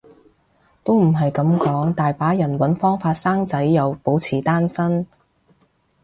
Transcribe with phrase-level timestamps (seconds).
[0.83, 5.05] 都唔係噉講，大把人搵方法生仔又保持單身